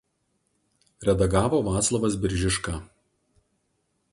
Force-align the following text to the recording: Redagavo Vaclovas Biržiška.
Redagavo 1.09 1.59
Vaclovas 1.67 2.15
Biržiška. 2.23 2.75